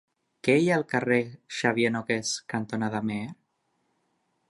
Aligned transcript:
Què 0.45 0.53
hi 0.61 0.69
ha 0.71 0.77
al 0.81 0.85
carrer 0.93 1.19
Xavier 1.59 1.93
Nogués 1.99 2.35
cantonada 2.55 3.07
Meer? 3.11 3.33